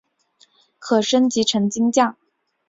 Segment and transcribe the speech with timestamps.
[0.79, 2.17] 可升级成金将。